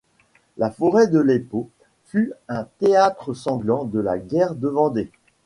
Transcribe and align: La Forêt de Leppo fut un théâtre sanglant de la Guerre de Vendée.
La 0.57 0.71
Forêt 0.71 1.05
de 1.05 1.19
Leppo 1.19 1.69
fut 2.05 2.33
un 2.47 2.67
théâtre 2.79 3.35
sanglant 3.35 3.83
de 3.85 3.99
la 3.99 4.17
Guerre 4.17 4.55
de 4.55 4.67
Vendée. 4.67 5.11